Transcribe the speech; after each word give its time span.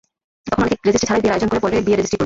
তখন 0.47 0.61
অনেকে 0.65 0.83
রেজিস্ট্রি 0.87 1.09
ছাড়াই 1.09 1.21
বিয়ের 1.23 1.35
আয়োজন 1.35 1.49
করে 1.51 1.61
পরে 1.63 1.75
বিয়ে 1.85 1.97
রেজিস্ট্রি 1.97 2.17
করবে। 2.17 2.19